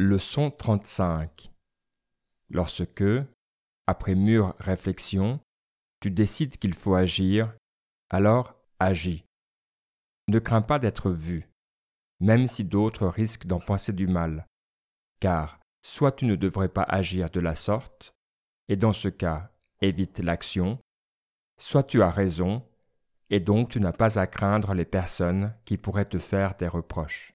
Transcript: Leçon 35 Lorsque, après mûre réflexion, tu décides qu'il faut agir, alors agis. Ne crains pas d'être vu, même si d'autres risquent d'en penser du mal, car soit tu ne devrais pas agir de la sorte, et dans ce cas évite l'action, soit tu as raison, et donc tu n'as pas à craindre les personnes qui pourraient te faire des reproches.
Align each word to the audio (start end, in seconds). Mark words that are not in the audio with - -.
Leçon 0.00 0.52
35 0.52 1.50
Lorsque, 2.50 3.02
après 3.88 4.14
mûre 4.14 4.54
réflexion, 4.60 5.40
tu 6.00 6.12
décides 6.12 6.56
qu'il 6.56 6.74
faut 6.74 6.94
agir, 6.94 7.52
alors 8.08 8.54
agis. 8.78 9.24
Ne 10.28 10.38
crains 10.38 10.62
pas 10.62 10.78
d'être 10.78 11.10
vu, 11.10 11.48
même 12.20 12.46
si 12.46 12.62
d'autres 12.62 13.08
risquent 13.08 13.48
d'en 13.48 13.58
penser 13.58 13.92
du 13.92 14.06
mal, 14.06 14.46
car 15.18 15.58
soit 15.82 16.12
tu 16.12 16.26
ne 16.26 16.36
devrais 16.36 16.68
pas 16.68 16.84
agir 16.84 17.28
de 17.30 17.40
la 17.40 17.56
sorte, 17.56 18.12
et 18.68 18.76
dans 18.76 18.92
ce 18.92 19.08
cas 19.08 19.50
évite 19.80 20.20
l'action, 20.20 20.78
soit 21.58 21.82
tu 21.82 22.02
as 22.02 22.10
raison, 22.12 22.64
et 23.30 23.40
donc 23.40 23.70
tu 23.70 23.80
n'as 23.80 23.90
pas 23.92 24.20
à 24.20 24.28
craindre 24.28 24.74
les 24.74 24.84
personnes 24.84 25.56
qui 25.64 25.76
pourraient 25.76 26.08
te 26.08 26.18
faire 26.18 26.54
des 26.54 26.68
reproches. 26.68 27.34